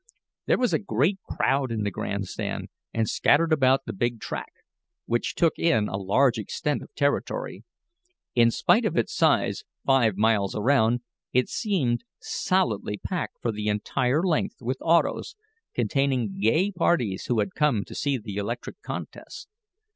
[0.47, 4.49] There was a great crowd in the grandstand and scattered about the big track,
[5.05, 7.63] which took in a large extent of territory.
[8.33, 11.01] In spite of its size five miles around
[11.33, 15.35] it seemed solidly packed for the entire length with autos,
[15.75, 19.49] containing gay parties who had come to see the electric contest.